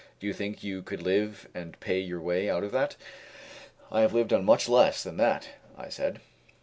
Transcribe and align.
Do 0.19 0.25
you 0.25 0.33
think 0.33 0.63
you 0.63 0.81
could 0.81 1.03
live 1.03 1.47
and 1.53 1.79
pay 1.79 1.99
your 1.99 2.19
way 2.19 2.49
out 2.49 2.63
of 2.63 2.71
that?" 2.71 2.95
"I 3.91 4.01
have 4.01 4.15
lived 4.15 4.33
on 4.33 4.43
much 4.43 4.67
less 4.67 5.03
than 5.03 5.17
that," 5.17 5.49
I 5.77 5.89
said. 5.89 6.21